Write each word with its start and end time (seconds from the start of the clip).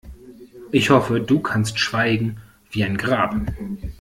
Ich 0.71 0.89
hoffe, 0.89 1.19
du 1.21 1.39
kannst 1.41 1.77
schweigen 1.77 2.37
wie 2.71 2.83
ein 2.83 2.97
Grab. 2.97 3.35